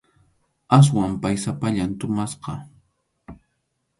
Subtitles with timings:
[0.77, 2.53] Aswan pay sapallan tumasqa.